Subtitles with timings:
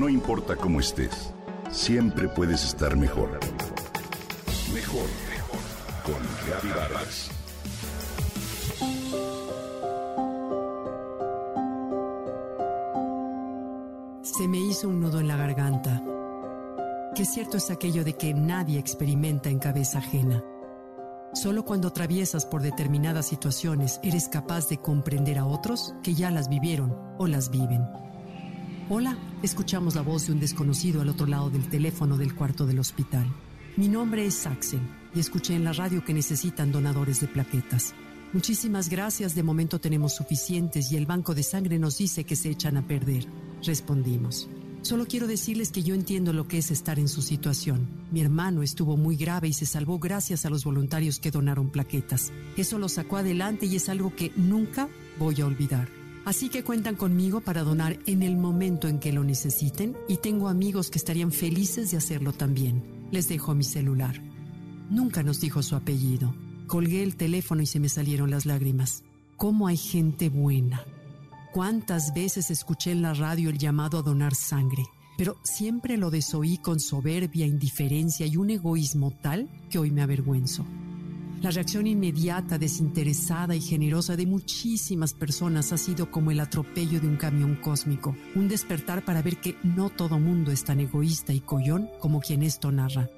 [0.00, 1.34] No importa cómo estés,
[1.70, 3.38] siempre puedes estar mejor.
[4.72, 5.60] Mejor, mejor.
[6.02, 7.28] Con Vargas.
[14.22, 16.02] Se me hizo un nudo en la garganta.
[17.14, 20.42] Qué cierto es aquello de que nadie experimenta en cabeza ajena.
[21.34, 26.48] Solo cuando atraviesas por determinadas situaciones eres capaz de comprender a otros que ya las
[26.48, 27.86] vivieron o las viven.
[28.92, 32.80] Hola, escuchamos la voz de un desconocido al otro lado del teléfono del cuarto del
[32.80, 33.24] hospital.
[33.76, 34.80] Mi nombre es Saxen
[35.14, 37.94] y escuché en la radio que necesitan donadores de plaquetas.
[38.32, 42.50] Muchísimas gracias, de momento tenemos suficientes y el banco de sangre nos dice que se
[42.50, 43.28] echan a perder.
[43.62, 44.48] Respondimos.
[44.82, 47.86] Solo quiero decirles que yo entiendo lo que es estar en su situación.
[48.10, 52.32] Mi hermano estuvo muy grave y se salvó gracias a los voluntarios que donaron plaquetas.
[52.56, 55.99] Eso lo sacó adelante y es algo que nunca voy a olvidar.
[56.24, 60.48] Así que cuentan conmigo para donar en el momento en que lo necesiten y tengo
[60.48, 63.08] amigos que estarían felices de hacerlo también.
[63.10, 64.22] Les dejo mi celular.
[64.90, 66.34] Nunca nos dijo su apellido.
[66.66, 69.02] Colgué el teléfono y se me salieron las lágrimas.
[69.36, 70.84] ¿Cómo hay gente buena?
[71.52, 74.84] ¿Cuántas veces escuché en la radio el llamado a donar sangre?
[75.16, 80.64] Pero siempre lo desoí con soberbia, indiferencia y un egoísmo tal que hoy me avergüenzo.
[81.40, 87.06] La reacción inmediata, desinteresada y generosa de muchísimas personas ha sido como el atropello de
[87.06, 91.40] un camión cósmico, un despertar para ver que no todo mundo es tan egoísta y
[91.40, 93.08] collón como quien esto narra.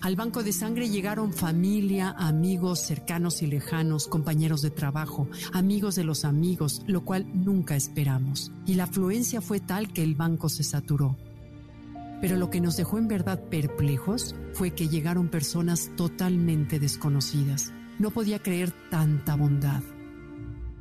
[0.00, 6.02] Al banco de sangre llegaron familia, amigos cercanos y lejanos, compañeros de trabajo, amigos de
[6.02, 8.50] los amigos, lo cual nunca esperamos.
[8.66, 11.16] Y la afluencia fue tal que el banco se saturó.
[12.20, 17.72] Pero lo que nos dejó en verdad perplejos fue que llegaron personas totalmente desconocidas.
[17.98, 19.82] No podía creer tanta bondad.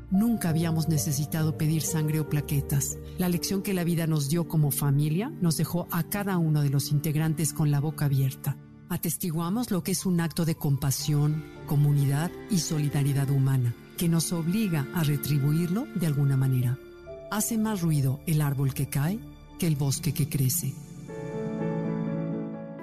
[0.10, 2.98] Nunca habíamos necesitado pedir sangre o plaquetas.
[3.18, 6.70] La lección que la vida nos dio como familia nos dejó a cada uno de
[6.70, 8.58] los integrantes con la boca abierta
[8.90, 14.88] atestiguamos lo que es un acto de compasión, comunidad y solidaridad humana, que nos obliga
[14.94, 16.78] a retribuirlo de alguna manera.
[17.31, 19.20] Hace más ruido el árbol que cae
[19.59, 20.76] que el bosque que crece.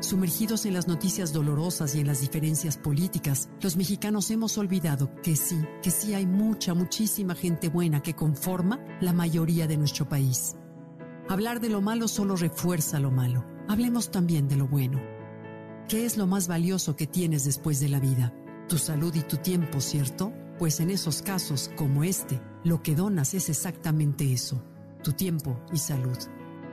[0.04, 5.34] Sumergidos en las noticias dolorosas y en las diferencias políticas, los mexicanos hemos olvidado que
[5.34, 10.56] sí, que sí hay mucha, muchísima gente buena que conforma la mayoría de nuestro país.
[11.28, 13.46] Hablar de lo malo solo refuerza lo malo.
[13.66, 15.00] Hablemos también de lo bueno
[15.88, 18.32] ¿Qué es lo más valioso que tienes después de la vida?
[18.68, 20.32] Tu salud y tu tiempo, ¿cierto?
[20.58, 24.62] Pues en esos casos, como este, lo que donas es exactamente eso,
[25.02, 26.16] tu tiempo y salud.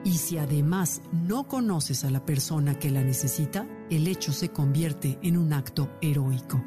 [0.03, 5.19] Y si además no conoces a la persona que la necesita, el hecho se convierte
[5.21, 6.63] en un acto heroico.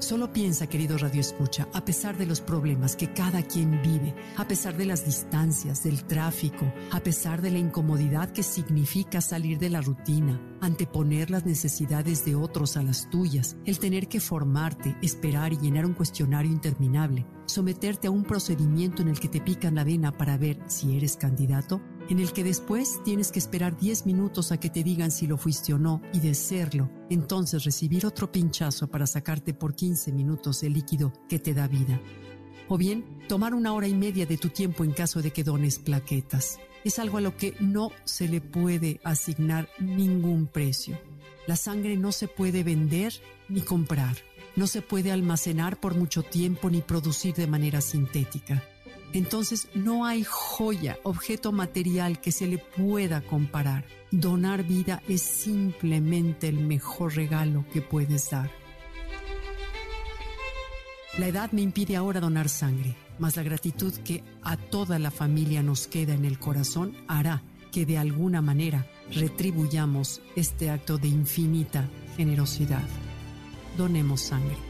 [0.00, 4.48] Solo piensa, querido Radio Escucha, a pesar de los problemas que cada quien vive, a
[4.48, 9.68] pesar de las distancias, del tráfico, a pesar de la incomodidad que significa salir de
[9.68, 15.52] la rutina, anteponer las necesidades de otros a las tuyas, el tener que formarte, esperar
[15.52, 19.84] y llenar un cuestionario interminable, someterte a un procedimiento en el que te pican la
[19.84, 24.50] vena para ver si eres candidato, en el que después tienes que esperar 10 minutos
[24.50, 28.32] a que te digan si lo fuiste o no y de serlo, entonces recibir otro
[28.32, 32.00] pinchazo para sacarte por 15 minutos el líquido que te da vida.
[32.68, 35.78] O bien, tomar una hora y media de tu tiempo en caso de que dones
[35.78, 36.58] plaquetas.
[36.82, 40.98] Es algo a lo que no se le puede asignar ningún precio.
[41.46, 43.12] La sangre no se puede vender
[43.48, 44.16] ni comprar.
[44.56, 48.64] No se puede almacenar por mucho tiempo ni producir de manera sintética.
[49.12, 53.84] Entonces no hay joya, objeto material que se le pueda comparar.
[54.10, 58.50] Donar vida es simplemente el mejor regalo que puedes dar.
[61.18, 65.62] La edad me impide ahora donar sangre, mas la gratitud que a toda la familia
[65.62, 71.88] nos queda en el corazón hará que de alguna manera retribuyamos este acto de infinita
[72.16, 72.86] generosidad.
[73.76, 74.69] Donemos sangre.